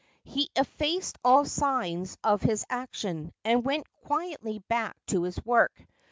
He 0.23 0.49
effaced 0.55 1.19
all 1.23 1.45
signs 1.45 2.17
of 2.23 2.41
his 2.41 2.65
action, 2.71 3.31
and 3.45 3.63
went 3.63 3.85
quietly 4.05 4.57
back 4.67 4.95
to 5.09 5.21
his 5.21 5.39
work. 5.45 5.79